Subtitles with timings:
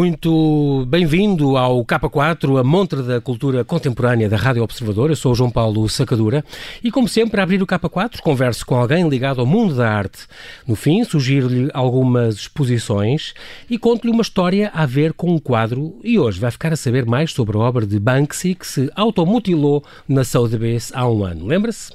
[0.00, 5.10] Muito bem-vindo ao K4, a montra da cultura contemporânea da Rádio Observador.
[5.10, 6.42] Eu sou o João Paulo Sacadura
[6.82, 10.20] e, como sempre, a abrir o K4, converso com alguém ligado ao mundo da arte.
[10.66, 13.34] No fim, sugiro-lhe algumas exposições
[13.68, 15.94] e conto-lhe uma história a ver com um quadro.
[16.02, 19.84] E hoje vai ficar a saber mais sobre a obra de Banksy, que se automutilou
[20.08, 21.44] na Sotheby's há um ano.
[21.44, 21.92] Lembra-se?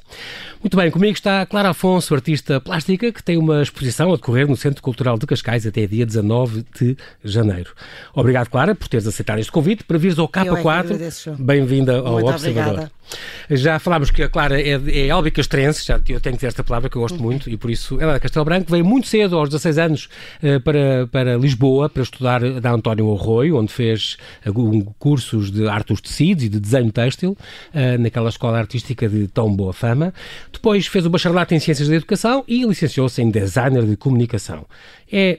[0.62, 4.56] Muito bem, comigo está Clara Afonso, artista plástica, que tem uma exposição a decorrer no
[4.56, 7.72] Centro Cultural de Cascais até dia 19 de janeiro.
[8.14, 10.86] Obrigado, Clara, por teres aceitado este convite para vires ao K4.
[11.38, 12.72] Bem-vinda ao Muito Observador.
[12.72, 12.96] Obrigada.
[13.48, 16.90] Já falámos que a Clara é, é albicastrense, já eu tenho que dizer esta palavra
[16.90, 19.36] que eu gosto muito, e por isso ela é de Castelo Branco, veio muito cedo,
[19.38, 20.08] aos 16 anos,
[20.42, 25.88] eh, para, para Lisboa, para estudar da António Arroio, onde fez algum- cursos de arte
[25.88, 27.36] dos tecidos e de desenho têxtil,
[27.72, 30.12] eh, naquela escola artística de tão boa fama.
[30.52, 34.66] Depois fez o bacharelato em Ciências da Educação e licenciou-se em Designer de Comunicação.
[35.10, 35.38] É,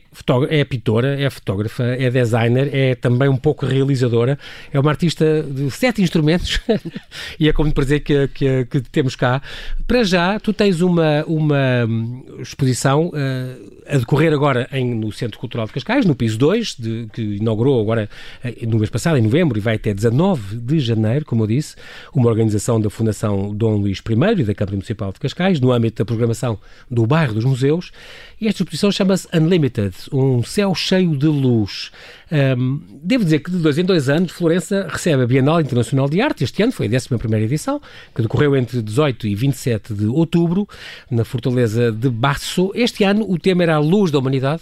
[0.49, 4.39] é pintora, é fotógrafa, é designer, é também um pouco realizadora,
[4.71, 6.59] é uma artista de sete instrumentos
[7.39, 9.41] e é como prazer que, que, que temos cá.
[9.85, 13.55] Para já, tu tens uma, uma hum, exposição eh,
[13.89, 17.81] a decorrer agora em, no Centro Cultural de Cascais, no piso 2, de- que inaugurou
[17.81, 18.09] agora
[18.43, 21.75] eh, no mês passado, em novembro, e vai até 19 de janeiro, como eu disse,
[22.13, 26.01] uma organização da Fundação Dom Luís I e da Câmara Municipal de Cascais, no âmbito
[26.01, 26.57] da programação
[26.89, 27.91] do bairro dos museus.
[28.39, 31.91] E esta exposição chama-se Unlimited, um céu cheio de luz.
[32.31, 36.21] Hum, devo dizer que de dois em dois anos, Florença recebe a Bienal Internacional de
[36.21, 36.44] Arte.
[36.44, 37.81] Este ano foi a 11ª edição,
[38.13, 40.69] que decorreu entre 18 e 27 de outubro,
[41.09, 42.71] na Fortaleza de Basso.
[42.75, 44.61] Este ano o tema era a luz da humanidade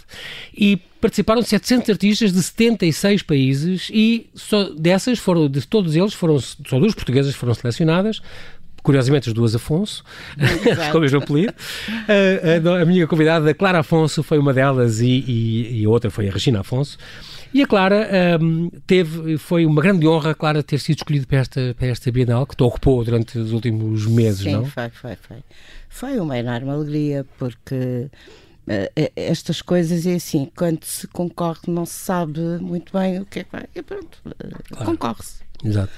[0.56, 6.38] e participaram 700 artistas de 76 países e só dessas foram, de todos eles, foram
[6.40, 8.22] só duas portuguesas foram selecionadas.
[8.86, 10.04] Curiosamente, as duas Afonso,
[10.92, 11.52] com o mesmo apelido.
[12.06, 16.08] A, a- a minha convidada, Clara Afonso, foi uma delas e, e- e a outra
[16.08, 16.96] foi a Regina Afonso.
[17.52, 18.08] E a Clara
[18.40, 22.46] hum, teve, foi uma grande honra, Clara, ter sido escolhida para esta, para esta Bienal,
[22.46, 24.64] que te ocupou durante os últimos meses, Sim, não?
[24.66, 25.36] foi, foi, foi.
[25.88, 28.06] Foi uma enorme alegria, porque
[28.68, 33.40] eh, estas coisas é assim, quando se concorre não se sabe muito bem o que
[33.40, 33.64] é que vai.
[33.74, 35.44] E pronto, eh, concorre-se.
[35.66, 35.90] Exato.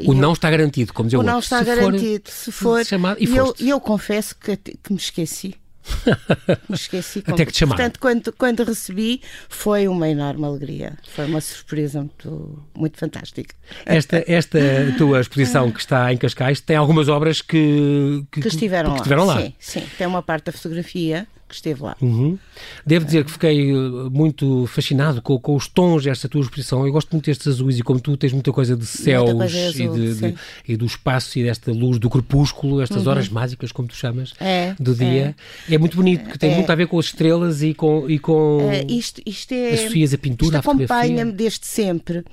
[0.00, 2.30] E O eu- não está garantido, como dizia o o não está Se for- garantido.
[2.30, 2.84] se for.
[2.84, 5.54] chamado- e e eu, eu confesso que, que me esqueci.
[6.68, 7.22] me esqueci.
[7.26, 7.76] Até que te chamaram.
[7.76, 10.96] Portanto, quando, quando recebi, foi uma enorme alegria.
[11.08, 13.52] Foi uma surpresa muito, muito fantástica.
[13.84, 14.58] Esta, esta
[14.96, 18.96] tua exposição que está em Cascais tem algumas obras que, Que estiveram que lá.
[18.98, 19.40] estiveram lá.
[19.40, 19.82] Sim, sim.
[19.98, 21.94] Tem uma parte da fotografia que esteve lá.
[22.00, 22.38] Uhum.
[22.86, 26.86] Devo dizer que fiquei uh, muito fascinado com, com os tons desta tua exposição.
[26.86, 29.66] Eu gosto muito destes azuis e como tu tens muita coisa de céus coisa e,
[29.66, 30.24] azul, de- de-.
[30.26, 30.34] Uhum.
[30.68, 34.74] e do espaço e desta luz do crepúsculo, estas horas mágicas, como tu chamas, É,
[34.80, 35.36] do dia.
[35.70, 36.54] É, muito bonito, que tem É.
[36.56, 38.08] muito a ver com as estrelas e com.
[38.08, 39.74] E com Eh, isto, isto é.
[39.74, 40.68] associas a pintura, isto.
[40.70, 40.76] Uhum.
[40.76, 42.24] acompanha-me desde sempre.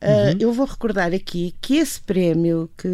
[0.00, 2.88] Eh, Eu vou recordar aqui que esse prémio que,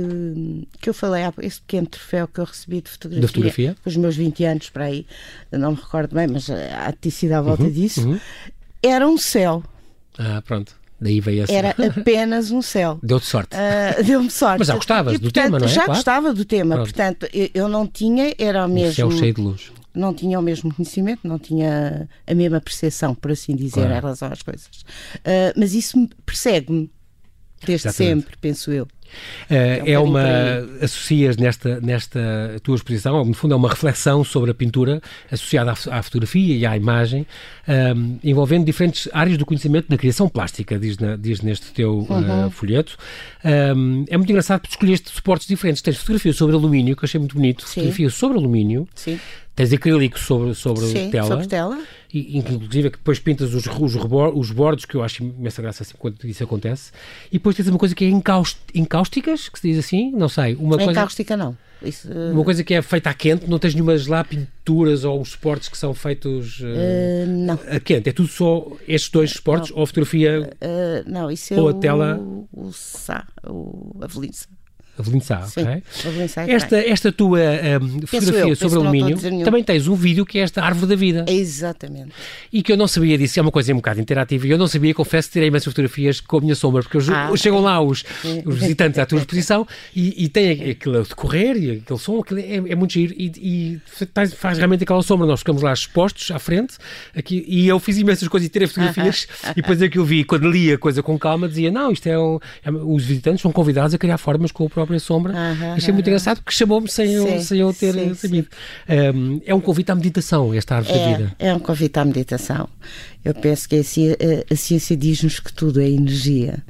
[0.80, 3.76] que eu falei, esse pequeno troféu que eu recebi de fotografia, Da fotografia?
[3.82, 5.06] com os meus 20 anos para aí,
[5.66, 8.18] não me recordo bem, mas há sido à volta disso, uhum.
[8.82, 9.62] era um céu.
[10.18, 10.74] Ah, pronto.
[10.98, 11.52] Daí veio essa.
[11.52, 12.98] Era apenas um céu.
[13.02, 13.54] Deu-te sorte.
[13.54, 14.60] Ah, Deu-me sorte.
[14.60, 15.68] Mas já gostavas E, do portanto, tema, não é?
[15.68, 15.92] Já Claro.
[15.92, 16.86] gostava do tema, Pronto.
[16.88, 19.70] portanto, eu, eu não tinha, era o um mesmo céu cheio de luz.
[19.94, 23.92] não tinha o mesmo conhecimento, não tinha a mesma percepção, por assim dizer, Claro.
[23.92, 24.70] em relação às coisas.
[25.22, 26.90] Ah, mas isso me- persegue-me
[27.64, 28.20] desde Exatamente.
[28.22, 28.88] sempre, penso eu.
[29.50, 30.24] Uh, é bocadinho uma.
[30.82, 32.20] Associas nesta, nesta
[32.62, 35.00] tua exposição, no fundo, é uma reflexão sobre a pintura
[35.30, 37.26] associada à, à fotografia e à imagem,
[37.96, 42.50] um, envolvendo diferentes áreas do conhecimento da criação plástica, diz, na- diz neste teu uh,
[42.50, 42.96] folheto.
[43.44, 45.82] Um, é muito engraçado porque escolheste suportes diferentes.
[45.82, 47.74] Tens fotografia sobre alumínio, que achei muito bonito, Sim.
[47.74, 49.18] fotografia sobre alumínio, Sim,
[49.56, 51.26] tens acrílico sobre, sobre Sim tela.
[51.28, 51.82] sobre tela.
[52.14, 55.60] E, inclusive é que depois pintas os, os, rebor- os bordos, que eu acho imensa
[55.60, 56.92] graça assim quando isso acontece,
[57.30, 60.54] e depois tens uma coisa que é encaust, encáusticas, que se diz assim, não sei,
[60.54, 61.56] uma coisa, cáustica, não.
[61.82, 65.20] Isso, ah, uma coisa que é feita a quente, não tens nenhumas lá pinturas ou
[65.20, 67.58] os suportes que são feitos eh, ah, não.
[67.68, 70.50] a quente, é tudo só estes dois suportes ou a fotografia
[71.06, 72.18] não, isso é Ou a o, tela-
[72.52, 74.46] o Sá, o Avelinça.
[74.98, 75.82] Avelino Sá, Sim, ok?
[76.06, 80.24] Avelinça é que Esta, esta tua eh, fotografia eu, sobre alumínio, também tens um vídeo
[80.24, 81.24] que é esta árvore da vida.
[81.28, 82.12] Exatamente.
[82.52, 84.46] E que eu não sabia disso, é uma coisa um bocado interativa.
[84.46, 87.30] E eu não sabia, confesso, tirei imensas fotografias com a minha sombra, porque Ah.
[87.36, 88.04] chegam lá os,
[88.44, 92.40] os visitantes à tua exposição e, e tem aquilo a decorrer e aquele som, aquilo
[92.40, 93.12] é, é muito giro.
[93.16, 93.80] E, e
[94.14, 95.26] faz, faz realmente aquela sombra.
[95.26, 96.76] Nós ficamos lá expostos à frente
[97.14, 99.26] aqui, e eu fiz imensas coisas e tirei fotografias.
[99.52, 102.06] e depois é que eu vi, quando li a coisa com calma, dizia: Não, isto
[102.08, 105.34] é, um, é- Os visitantes são convidados a criar formas com o próprio própria sombra.
[105.74, 108.48] Achei muito engraçado porque chamou-me sem, eu, sem eu ter sim, sabido.
[108.88, 111.32] Um, é um convite à meditação, esta árvore é, da vida.
[111.38, 112.68] É um convite à meditação.
[113.24, 116.62] Eu penso que a, a ciência diz-nos que tudo é energia.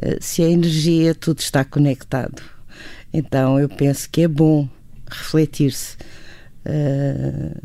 [0.00, 2.42] Eh, se é energia, tudo está conectado.
[3.12, 4.68] Então eu penso que é bom
[5.10, 5.96] refletir-se
[6.64, 7.60] uh,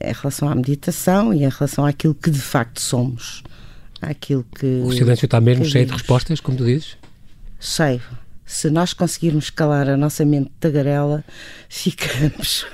[0.00, 3.42] em relação à meditação e em relação àquilo que de facto somos.
[4.00, 6.96] Àquilo que, o silêncio está mesmo cheio de respostas, como tu dizes?
[7.58, 8.00] Cheio.
[8.48, 11.22] Se nós conseguirmos calar a nossa mente tagarela,
[11.68, 12.64] ficamos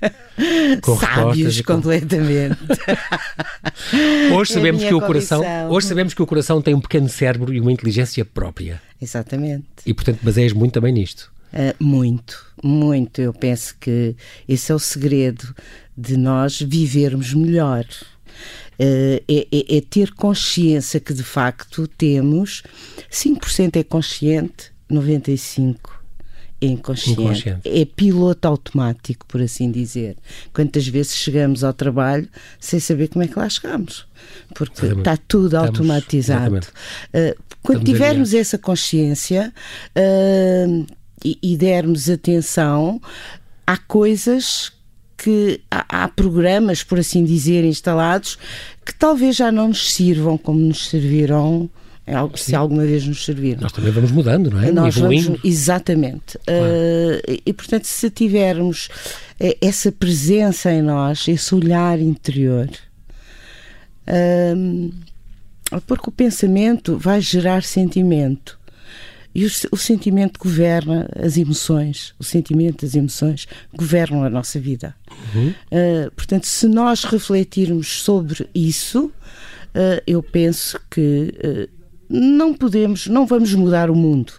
[0.98, 1.74] sábios com...
[1.74, 2.58] completamente.
[4.34, 7.60] hoje sabemos que o coração, hoje sabemos que o coração tem um pequeno cérebro e
[7.60, 8.80] uma inteligência própria.
[9.00, 9.66] Exatamente.
[9.84, 11.30] E portanto baseias muito também nisto.
[11.52, 13.20] Uh, muito, muito.
[13.20, 14.16] Eu penso que
[14.48, 15.54] esse é o segredo
[15.94, 17.84] de nós vivermos melhor.
[18.80, 22.62] Uh, é, é, é, ter consciência que de facto temos
[23.10, 25.76] 5% é consciente, 95%
[26.60, 27.20] é inconsciente.
[27.20, 27.60] inconsciente.
[27.64, 30.16] É piloto automático, por assim dizer.
[30.52, 34.06] Quantas vezes chegamos ao trabalho sem saber como é que lá chegamos?
[34.54, 34.98] Porque exatamente.
[34.98, 36.56] está tudo automatizado.
[36.56, 39.52] Uh, quando Estamos tivermos essa consciência,
[39.96, 40.86] uh,
[41.24, 43.00] e, e dermos atenção,
[43.66, 44.72] há coisas
[45.16, 48.38] que há, há, programas, por assim dizer, instalados
[48.84, 51.68] que talvez já não nos sirvam como nos serviram.
[52.08, 53.60] É se alguma vez nos serviram.
[53.60, 54.72] Nós também vamos mudando, não é?
[54.72, 56.38] Nós vamos, exatamente.
[56.46, 56.62] Claro.
[56.62, 58.88] Uh, e, portanto, se tivermos
[59.38, 62.70] eh, essa presença em nós, esse olhar interior,
[64.08, 64.94] uh,
[65.86, 68.58] porque o pensamento vai gerar sentimento.
[69.34, 73.46] E o, o, sentimento governa as emoções, o sentimento as emoções
[73.76, 74.96] governam a nossa vida.
[75.34, 75.50] Uhum.
[75.50, 79.12] Uh, portanto, se nós refletirmos sobre isso,
[79.74, 81.68] uh, eu penso que
[82.08, 84.32] não podemos, não vamos mudar o mundo,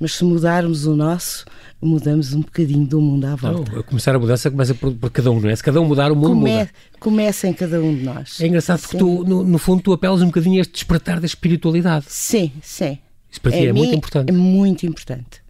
[0.00, 1.44] mas se mudarmos o nosso,
[1.80, 3.72] mudamos um bocadinho do mundo à volta.
[3.72, 5.56] Não, começar a mudança começa por, por, cada um, não é?
[5.56, 6.70] Se cada um mudar, o mundo Come, muda.
[6.98, 8.40] Começa em cada um de nós.
[8.40, 8.82] É engraçado sim.
[8.82, 12.06] porque tu, no, no, fundo, tu apelas um bocadinho a este despertar da espiritualidade.
[12.08, 12.98] Sim, sim.
[13.30, 14.28] Isso para ti é, é muito importante.
[14.28, 15.42] É muito importante.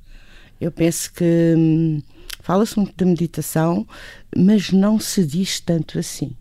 [0.61, 2.03] Eu penso que hum,
[2.41, 3.87] fala-se muito da meditação,
[4.37, 6.33] mas não se diz tanto assim.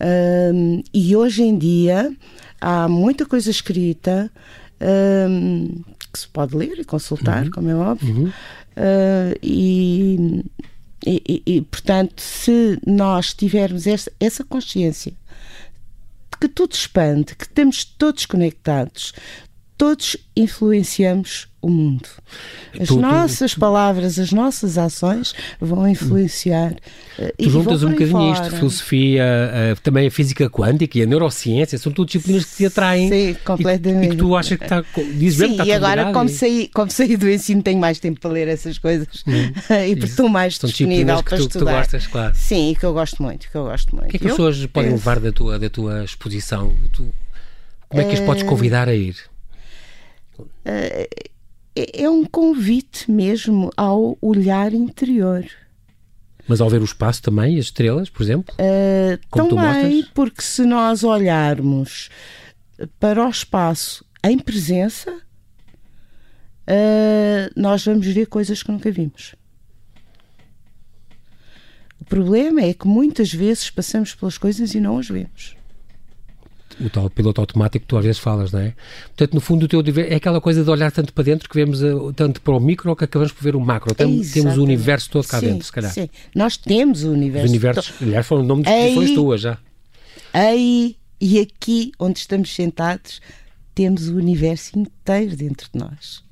[0.00, 2.14] Hum, e hoje em dia
[2.60, 4.30] há muita coisa escrita
[5.28, 5.82] hum,
[6.12, 7.50] que se pode ler e consultar, uhum.
[7.50, 8.14] como é óbvio.
[8.14, 8.28] Uhum.
[8.28, 10.44] Uh, e,
[11.06, 15.12] e, e, portanto, se nós tivermos essa, essa consciência
[16.32, 19.14] de que tudo expande, que estamos todos conectados,
[19.76, 22.08] todos influenciamos o mundo.
[22.78, 26.72] As tu, nossas tu, palavras, as nossas ações vão influenciar.
[27.18, 31.76] Uh, tu juntas um bocadinho isto, filosofia, uh, também a física quântica e a neurociência,
[31.78, 33.08] são tudo disciplinas que te atraem.
[33.08, 34.04] Sim, completamente.
[34.04, 34.84] E, e que tu achas que está.
[35.14, 38.20] Diz Sim, que está e agora, como, saí, como saí do ensino, tenho mais tempo
[38.20, 39.52] para ler essas coisas hum,
[39.88, 41.48] e estou mais são disponível para tu, estudar.
[41.48, 42.34] Que tu gostas, claro.
[42.36, 43.50] Sim, e que eu gosto muito.
[43.50, 44.08] Que eu gosto muito.
[44.08, 46.72] O que é que as pessoas podem levar da tua, da tua exposição?
[47.88, 49.16] Como é que as podes eh, convidar a ir?
[50.64, 51.08] É,
[52.04, 55.44] é um convite mesmo ao olhar interior.
[56.48, 58.54] Mas ao ver o espaço também, as estrelas, por exemplo?
[58.54, 62.08] Uh, como também, porque se nós olharmos
[63.00, 69.34] para o espaço em presença, uh, nós vamos ver coisas que nunca vimos.
[72.00, 75.56] O problema é que muitas vezes passamos pelas coisas e não as vemos
[76.80, 78.74] o tal piloto automático que tu às vezes falas, não é?
[79.08, 81.82] Portanto, no fundo, o teu é aquela coisa de olhar tanto para dentro que vemos
[81.82, 83.94] uh, tanto para o micro que acabamos por ver o macro.
[83.94, 85.92] Temos, temos o universo todo cá sim, dentro, se calhar.
[85.92, 87.46] Sim, nós temos o universo.
[87.46, 88.08] Os universos, todo.
[88.08, 89.58] aliás, foram o nome de exposições tuas já.
[90.32, 93.20] Aí e aqui, onde estamos sentados,
[93.74, 96.22] temos o universo inteiro dentro de nós.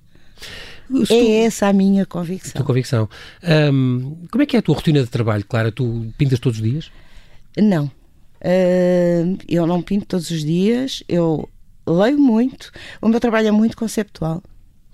[1.11, 2.51] é essa a minha convicção.
[2.51, 3.09] A tua convicção.
[3.73, 5.73] Um, como é que é a tua rotina de trabalho, Clara?
[5.73, 6.91] Tu pintas todos os dias?
[7.57, 7.91] Não.
[8.45, 11.49] Uh, eu não pinto todos os dias, eu
[11.87, 12.71] leio muito.
[13.01, 14.43] O meu trabalho é muito conceptual.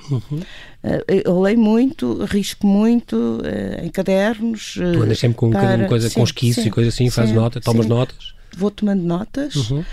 [0.09, 0.39] Uhum.
[0.39, 4.75] Uh, eu leio muito, risco muito uh, em cadernos.
[4.75, 5.89] tu andas sempre com para...
[5.89, 7.91] coisa, sim, com esquiços e coisas assim, fazes notas, tomas sim.
[7.91, 8.35] notas?
[8.57, 9.85] Vou tomando notas uhum.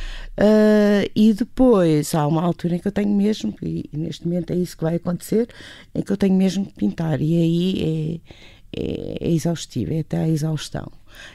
[1.15, 4.75] e depois há uma altura em que eu tenho mesmo, e neste momento é isso
[4.75, 5.47] que vai acontecer,
[5.93, 8.21] em que eu tenho mesmo que pintar, e aí
[8.73, 10.91] é, é, é exaustivo, é até a exaustão.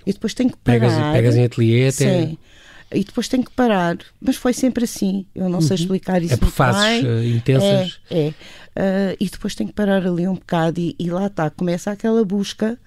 [0.06, 0.80] E depois tenho que parar.
[0.80, 2.26] Pegas, pegas em ateliê até.
[2.26, 2.38] Sim.
[2.94, 3.98] E depois tenho que parar.
[4.20, 5.26] Mas foi sempre assim.
[5.34, 5.60] Eu não uhum.
[5.60, 6.34] sei explicar isso.
[6.34, 8.00] É por fases uh, intensas.
[8.10, 8.28] É.
[8.28, 8.28] é.
[8.28, 11.50] Uh, e depois tenho que parar ali um bocado e, e lá está.
[11.50, 12.78] Começa aquela busca.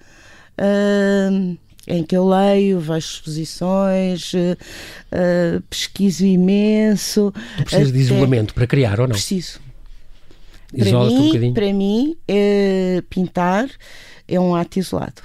[0.58, 1.56] Uh,
[1.88, 7.32] em que eu leio, vejo exposições, uh, pesquiso imenso.
[7.58, 9.14] Tu precisas de isolamento para criar ou não?
[9.14, 9.60] Preciso.
[10.76, 12.16] Para mim, um para mim
[13.08, 13.70] pintar
[14.26, 15.22] é um ato isolado.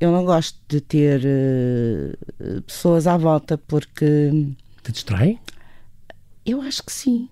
[0.00, 4.54] Eu não gosto de ter uh, pessoas à volta porque.
[4.82, 5.38] Te distrai?
[6.44, 7.28] Eu acho que sim.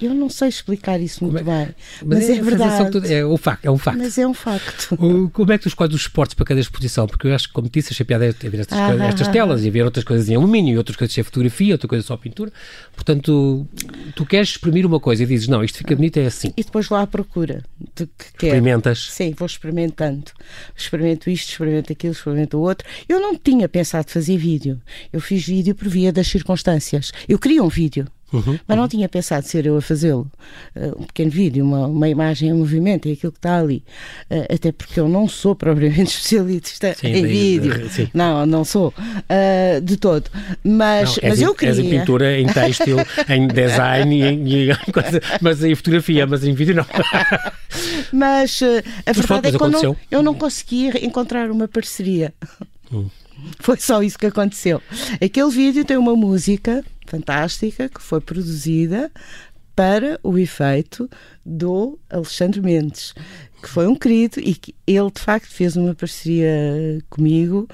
[0.00, 2.90] Eu não sei explicar isso muito é, bem, mas, mas é, é verdade.
[2.90, 3.98] Tu, é, um facto, é um facto.
[3.98, 4.94] Mas é um facto.
[4.94, 7.06] O, como é que tu escolhes os esportes para cada exposição?
[7.06, 9.32] Porque eu acho que, como disse, achei piada é ver estas, ah, coisas, estas ah,
[9.32, 12.16] telas e ver outras coisas em alumínio e outras coisas em fotografia, outra coisa só
[12.16, 12.52] pintura.
[12.94, 13.66] Portanto,
[14.14, 16.52] tu queres exprimir uma coisa e dizes, não, isto fica bonito, é assim.
[16.56, 17.62] E depois lá à procura
[17.94, 18.46] de que quer.
[18.48, 19.08] Experimentas?
[19.10, 20.30] Sim, vou experimentando.
[20.76, 22.86] Experimento isto, experimento aquilo, experimento o outro.
[23.08, 24.80] Eu não tinha pensado fazer vídeo.
[25.12, 27.12] Eu fiz vídeo por via das circunstâncias.
[27.28, 28.06] Eu queria um vídeo.
[28.36, 30.30] Uhum, mas não tinha pensado ser eu a fazê-lo.
[30.74, 33.82] Uh, um pequeno vídeo, uma, uma imagem em movimento, é aquilo que está ali.
[34.30, 37.88] Uh, até porque eu não sou propriamente especialista sim, em vídeo.
[37.90, 38.08] Sim.
[38.12, 38.88] Não, não sou.
[38.88, 40.30] Uh, de todo.
[40.62, 41.74] Mas, não, mas eu queria.
[41.74, 46.54] És em pintura, em têxtil, em design, em, em coisa, mas em fotografia, mas em
[46.54, 46.86] vídeo não.
[48.12, 52.34] mas a mas verdade é que eu não, eu não conseguia encontrar uma parceria.
[52.92, 53.08] Hum.
[53.60, 54.80] Foi só isso que aconteceu.
[55.22, 59.10] Aquele vídeo tem uma música fantástica que foi produzida
[59.74, 61.08] para o efeito
[61.44, 63.14] do Alexandre Mendes,
[63.62, 66.50] que foi um querido e que ele de facto fez uma parceria
[67.10, 67.68] comigo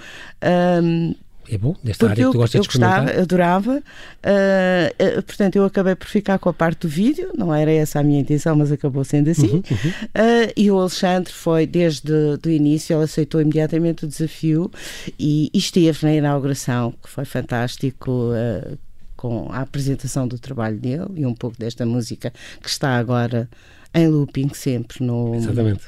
[0.82, 1.14] um,
[1.54, 3.72] é bom, desta área que tu gostas eu de gostava, adorava.
[3.76, 8.00] Uh, uh, portanto, eu acabei por ficar com a parte do vídeo, não era essa
[8.00, 9.56] a minha intenção, mas acabou sendo assim.
[9.56, 9.90] Uhum, uhum.
[9.90, 14.70] Uh, e o Alexandre foi, desde o início, ele aceitou imediatamente o desafio
[15.18, 18.30] e, e esteve na inauguração, que foi fantástico
[19.14, 22.32] com a apresentação do trabalho dele e um pouco desta música
[22.62, 23.46] que está agora
[23.92, 25.34] em looping sempre no.
[25.34, 25.84] Exatamente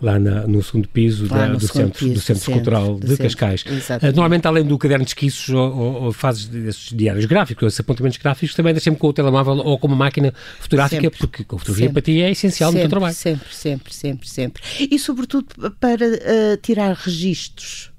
[0.00, 2.98] lá na, no segundo piso da, no do, segundo centro, piso, do Centro, centro Cultural
[2.98, 3.64] de centro, Cascais.
[3.66, 4.16] Exatamente.
[4.16, 8.18] Normalmente, além do caderno de esquiços ou, ou, ou fazes esses diários gráficos, esses apontamentos
[8.18, 11.18] gráficos, também deixas sempre com o telemóvel ou com uma máquina fotográfica, sempre.
[11.18, 11.92] porque a fotografia sempre.
[11.92, 13.14] para ti é essencial sempre, no teu trabalho.
[13.14, 14.62] Sempre, sempre, sempre, sempre.
[14.78, 15.46] E sobretudo
[15.78, 17.89] para uh, tirar registros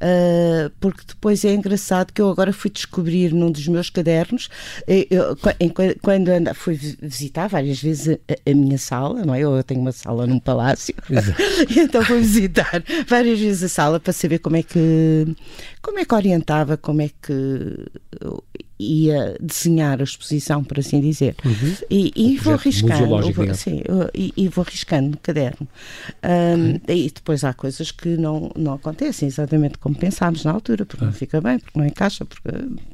[0.00, 4.48] uh, porque depois é engraçado que eu agora fui descobrir num dos meus cadernos,
[4.86, 5.36] eh, eu,
[6.02, 9.40] quando anda, fui visitar várias vezes a, a, minha sala, não é?
[9.40, 10.94] Eu tenho uma sala num palácio,
[11.76, 15.26] então fui visitar várias vezes a sala para saber como é que
[15.82, 17.86] como é que orientava, como é que
[18.78, 21.36] ia desenhar a exposição, por assim dizer.
[21.44, 21.76] Uhum.
[21.88, 23.32] E, e vou arriscando.
[23.32, 25.68] Vou, sim, e, e, vou arriscando no caderno.
[26.22, 26.80] Um, uhum.
[26.88, 31.10] E depois há coisas que não, não acontecem exatamente como pensámos na altura, porque uhum.
[31.10, 32.48] não fica bem, porque não encaixa, porque,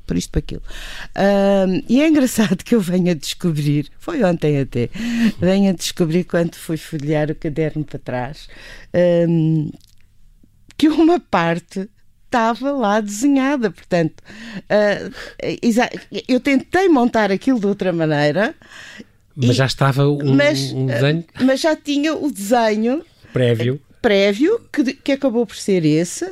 [0.07, 0.63] por isto, para aquilo.
[1.17, 4.91] Um, e é engraçado que eu venha descobrir, foi ontem até,
[5.41, 8.49] venha descobrir quando fui folhear o caderno para trás,
[9.29, 9.71] um,
[10.77, 11.89] que uma parte
[12.31, 13.71] estava lá desenhada.
[13.71, 14.23] Portanto,
[14.57, 15.13] uh,
[16.29, 18.55] eu tentei montar aquilo de outra maneira.
[19.35, 21.21] Mas e, já estava um, mas, um desenho?
[21.21, 26.25] Uh, mas já tinha o desenho prévio, prévio que, que acabou por ser esse.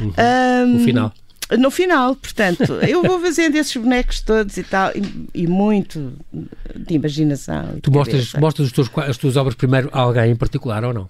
[0.00, 0.12] Uhum.
[0.18, 1.12] Um, no final.
[1.58, 6.14] No final, portanto, eu vou fazendo esses bonecos todos e tal, e, e muito
[6.74, 7.78] de imaginação.
[7.82, 11.08] Tu mostras, mostras teus, as tuas obras primeiro a alguém em particular ou não?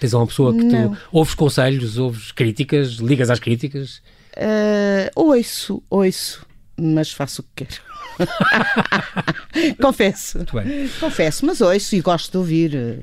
[0.00, 0.90] Tens uma pessoa que não.
[0.90, 4.02] tu ouves conselhos, ouves críticas, ligas às críticas?
[4.36, 6.44] Uh, ouço, ouço,
[6.76, 7.80] mas faço o que quero.
[9.80, 10.38] Confesso.
[11.00, 12.98] Confesso, mas ouço e gosto de ouvir, eh,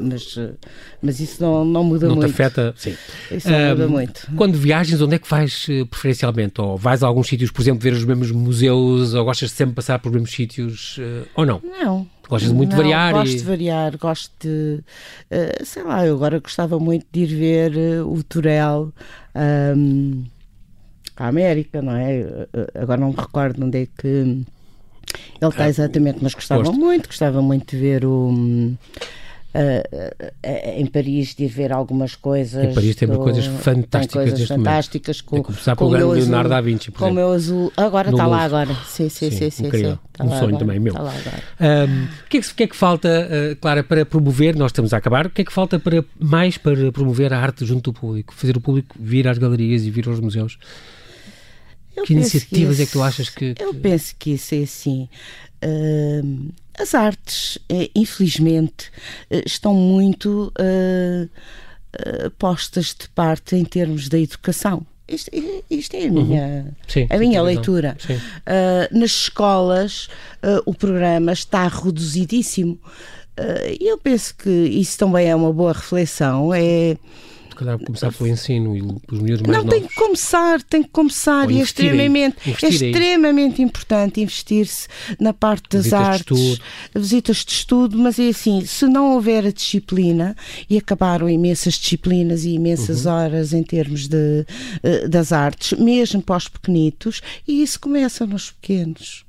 [0.00, 0.52] mas, eh,
[1.00, 2.28] mas isso não, não muda não muito.
[2.28, 2.96] Não te afeta, sim.
[3.30, 4.28] Isso não um, muda muito.
[4.36, 6.60] Quando viajas, onde é que vais preferencialmente?
[6.60, 9.74] Ou vais a alguns sítios, por exemplo, ver os mesmos museus, ou gostas de sempre
[9.74, 10.98] passar por os mesmos sítios,
[11.34, 11.60] ou não?
[11.62, 13.12] Não, Gostas muito não, de variar?
[13.12, 13.36] Gosto e...
[13.36, 14.80] de variar, gosto de.
[15.64, 18.92] Sei lá, eu agora gostava muito de ir ver o Turel
[19.34, 20.24] um,
[21.16, 22.20] à América, não é?
[22.20, 24.44] Uh, agora não me recordo onde é que
[25.40, 26.78] ele está ah, exatamente, mas gostava gosto.
[26.78, 28.28] muito, gostava muito de ver o.
[28.28, 28.76] Um,
[29.54, 32.64] uh, em Paris de ver algumas coisas.
[32.64, 34.22] Em Paris tem do, coisas fantásticas.
[34.24, 37.72] Tem coisas fantásticas com, começar com pelo Leonardo da Vinci, por com o meu azul.
[37.76, 38.74] Agora está lá agora.
[38.86, 39.50] Sim, sim, sim.
[39.50, 40.94] sim, sim, um sonho agora, também meu.
[40.94, 44.56] Tá um, o, que é que, que, é que, falta, uh, Clara, para promover?
[44.56, 45.26] Nós estamos a acabar.
[45.26, 48.32] O que é que falta para mais para promover a arte junto do público?
[48.32, 50.56] Fazer o público vir às galerias e vir aos museus?
[51.96, 54.62] Eu que iniciativas que é que tu achas que, que, Eu penso que isso é
[54.62, 55.08] assim.
[55.62, 58.90] Uh, as artes, eh, infelizmente,
[59.30, 64.86] eh, estão muito uh, postas de parte em termos da educação.
[65.06, 65.30] Isto,
[65.68, 66.72] isto é a minha, uhum.
[66.88, 67.96] Sim, a minha leitura.
[68.08, 70.06] Uh, nas escolas,
[70.42, 72.78] uh, o programa está reduzidíssimo.
[73.80, 76.52] E eu penso que isso também é uma boa reflexão.
[76.54, 76.96] É
[77.64, 79.70] calhar começar pelo ensino e os miúdos mais Não, novos.
[79.70, 82.72] tem que começar, tem que começar Ou e é extremamente, é aí.
[82.74, 84.88] extremamente importante investir-se
[85.20, 86.62] na parte das Visitas de artes, estudo.
[86.94, 90.36] visitas de estudo, mas é assim, se não houver a disciplina,
[90.68, 93.12] e acabaram imensas disciplinas e imensas Uhum.
[93.12, 94.44] horas em termos de,
[94.82, 99.24] eh, das artes, mesmo para os pequenitos, e isso começa nos pequenos.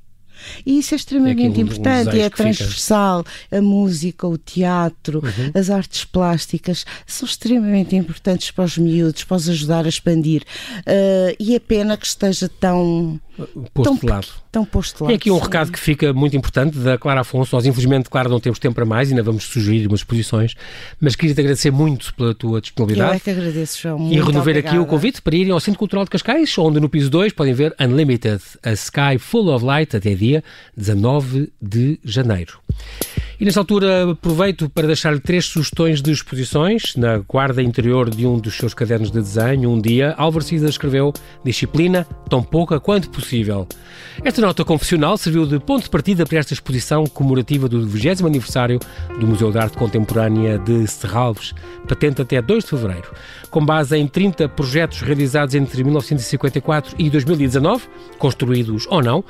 [0.64, 2.24] E isso é extremamente É importante, desejo e é.
[2.24, 2.30] Uhum.
[2.30, 3.24] transversal.
[3.50, 5.22] A música, o teatro,
[5.54, 10.42] as artes plásticas são extremamente importantes para os miúdos, para os ajudar a expandir.
[10.86, 13.20] Ah, e é pena que esteja tão,
[13.72, 14.26] Posto de lado.
[14.52, 15.12] tão posto de lado.
[15.12, 15.42] É aqui um sim.
[15.42, 17.54] recado que fica muito importante da Clara Afonso.
[17.54, 20.54] Nós, infelizmente, Clara, não temos tempo para mais, ainda vamos sugerir umas exposições,
[21.00, 23.16] mas queria-te agradecer muito pela tua Eu disponibilidade.
[23.16, 23.96] é que agradeço, João.
[23.98, 26.88] E Muito renover aqui o convite para irem ao Centro Cultural de Cascais, onde no
[26.88, 30.42] piso 2 podem ver Unlimited, a Sky Full of Light, até dia
[30.76, 32.58] 19 de janeiro.
[33.44, 36.96] E nesta altura aproveito para deixar-lhe três sugestões de exposições.
[36.96, 41.12] Na guarda interior de um dos seus cadernos de desenho, um dia, Álvaro Cisa escreveu
[41.44, 43.68] Disciplina, tão pouca quanto possível.
[44.24, 48.80] Esta nota confessional serviu de ponto de partida para esta exposição comemorativa do 20 aniversário
[49.20, 51.52] do Museu de Arte Contemporânea de Serralves,
[51.86, 53.12] patente até 2 de fevereiro.
[53.50, 57.84] Com base em 30 projetos realizados entre 1954 e 2019,
[58.18, 59.22] construídos ou não,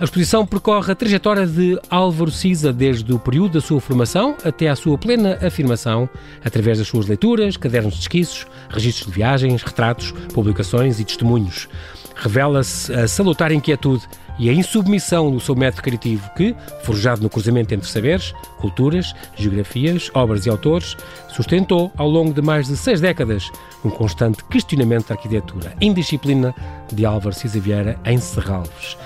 [0.00, 4.68] a exposição percorre a trajetória de Álvaro Cisa desde o período da sua formação até
[4.68, 6.08] à sua plena afirmação,
[6.42, 11.68] através das suas leituras, cadernos de esquiços, registros de viagens, retratos, publicações e testemunhos.
[12.16, 14.02] Revela-se a salutar inquietude
[14.38, 20.10] e a insubmissão do seu método criativo que, forjado no cruzamento entre saberes, culturas, geografias,
[20.14, 20.96] obras e autores,
[21.28, 23.50] sustentou ao longo de mais de seis décadas
[23.84, 26.54] um constante questionamento da arquitetura, indisciplina
[26.90, 28.96] de Álvaro Cisa Vieira em Serralves.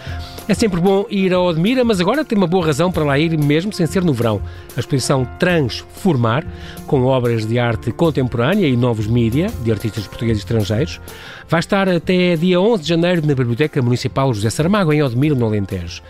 [0.46, 3.34] É sempre bom ir ao Admira, mas agora tem uma boa razão para lá ir,
[3.38, 4.42] mesmo sem ser no verão.
[4.76, 6.44] A exposição Transformar,
[6.86, 11.00] com obras de arte contemporânea e novos mídia, de artistas portugueses e estrangeiros,
[11.48, 15.46] vai estar até dia 11 de janeiro na Biblioteca Municipal José Saramago, em Odmira, no
[15.46, 16.02] Alentejo.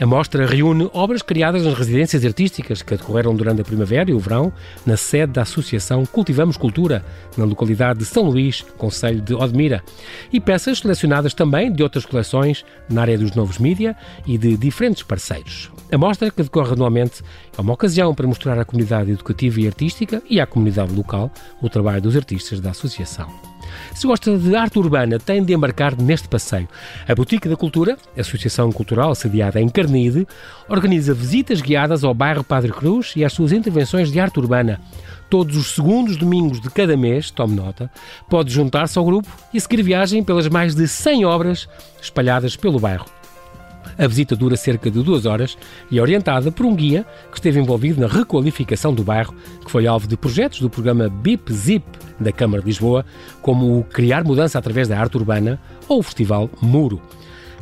[0.00, 4.18] A mostra reúne obras criadas nas residências artísticas que decorreram durante a primavera e o
[4.18, 4.50] verão,
[4.86, 7.04] na sede da Associação Cultivamos Cultura,
[7.36, 9.82] na localidade de São Luís, Conselho de Odmira,
[10.32, 13.81] e peças selecionadas também de outras coleções na área dos novos mídia
[14.26, 15.70] e de diferentes parceiros.
[15.90, 17.22] A mostra, que decorre anualmente,
[17.56, 21.68] é uma ocasião para mostrar à comunidade educativa e artística e à comunidade local o
[21.68, 23.28] trabalho dos artistas da Associação.
[23.94, 26.68] Se gosta de arte urbana, tem de embarcar neste passeio.
[27.06, 30.26] A Boutique da Cultura, associação cultural sediada em Carnide,
[30.68, 34.80] organiza visitas guiadas ao bairro Padre Cruz e às suas intervenções de arte urbana.
[35.28, 37.90] Todos os segundos domingos de cada mês, tome nota,
[38.28, 41.68] pode juntar-se ao grupo e seguir viagem pelas mais de 100 obras
[42.00, 43.21] espalhadas pelo bairro.
[43.98, 45.56] A visita dura cerca de duas horas
[45.90, 49.86] e é orientada por um guia que esteve envolvido na requalificação do bairro, que foi
[49.86, 51.84] alvo de projetos do programa BIP Zip
[52.18, 53.04] da Câmara de Lisboa,
[53.40, 57.00] como o Criar Mudança através da Arte Urbana ou o Festival Muro.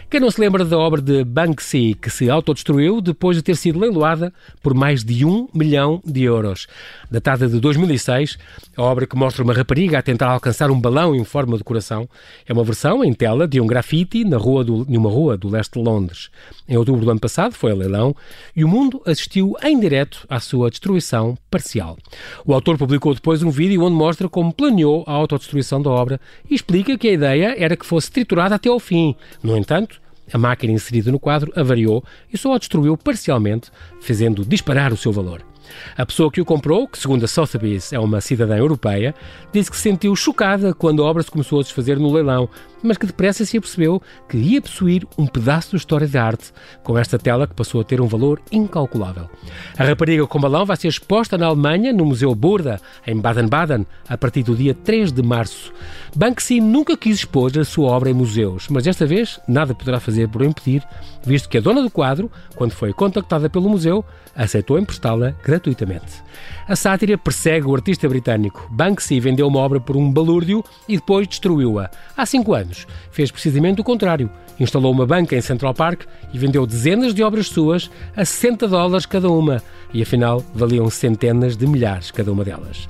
[0.09, 3.77] Quem não se lembra da obra de Banksy, que se autodestruiu depois de ter sido
[3.77, 6.65] leiloada por mais de um milhão de euros?
[7.11, 8.39] Datada de 2006,
[8.75, 12.09] a obra que mostra uma rapariga a tentar alcançar um balão em forma de coração
[12.47, 15.85] é uma versão em tela de um grafite na rua numa rua do leste de
[15.85, 16.31] Londres.
[16.67, 18.15] Em outubro do ano passado foi a leilão
[18.55, 21.99] e o mundo assistiu em direto à sua destruição parcial.
[22.43, 26.19] O autor publicou depois um vídeo onde mostra como planeou a autodestruição da obra
[26.49, 29.15] e explica que a ideia era que fosse triturada até ao fim.
[29.43, 29.98] No entanto,
[30.31, 35.11] a máquina inserida no quadro avariou e só a destruiu parcialmente, fazendo disparar o seu
[35.11, 35.48] valor.
[35.97, 39.13] A pessoa que o comprou, que segundo a Sotheby's é uma cidadã europeia,
[39.51, 42.49] disse que se sentiu chocada quando a obra se começou a desfazer no leilão,
[42.81, 46.51] mas que depressa se apercebeu que ia possuir um pedaço de história de arte
[46.83, 49.29] com esta tela que passou a ter um valor incalculável.
[49.77, 54.17] A rapariga com balão vai ser exposta na Alemanha, no Museu Burda, em Baden-Baden, a
[54.17, 55.73] partir do dia 3 de março.
[56.15, 60.27] Banksy nunca quis expor a sua obra em museus, mas desta vez nada poderá fazer
[60.27, 60.83] por impedir,
[61.23, 64.03] visto que a dona do quadro, quando foi contactada pelo museu,
[64.35, 66.23] aceitou emprestá-la gratuitamente.
[66.67, 68.67] A sátira persegue o artista britânico.
[68.71, 71.91] Banksy vendeu uma obra por um balúrdio e depois destruiu-a.
[72.15, 74.29] Há cinco anos, fez precisamente o contrário.
[74.59, 79.05] Instalou uma banca em Central Park e vendeu dezenas de obras suas a 60 dólares
[79.05, 79.61] cada uma.
[79.93, 82.87] E afinal, valiam centenas de milhares cada uma delas.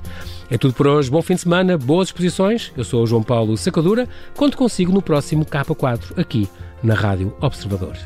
[0.50, 1.10] É tudo por hoje.
[1.10, 2.72] Bom fim de semana, boas exposições.
[2.76, 4.08] Eu sou o João Paulo Sacadura.
[4.36, 6.48] Conto consigo no próximo K4, aqui
[6.82, 7.96] na Rádio Observador.